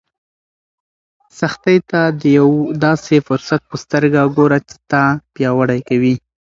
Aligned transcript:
سختۍ 1.39 1.77
ته 1.89 1.99
د 2.19 2.21
یو 2.37 2.49
داسې 2.85 3.15
فرصت 3.27 3.61
په 3.69 3.75
سترګه 3.83 4.21
ګوره 4.35 4.59
چې 4.67 4.75
تا 4.91 5.03
پیاوړی 5.33 5.79
کوي. 5.89 6.15